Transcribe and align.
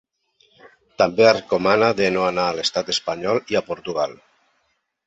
També 1.01 1.27
recomana 1.35 1.91
de 2.01 2.09
no 2.17 2.27
anar 2.31 2.49
a 2.49 2.57
l’estat 2.61 2.91
espanyol 2.95 3.45
i 3.55 3.63
a 3.63 3.65
Portugal. 3.71 4.23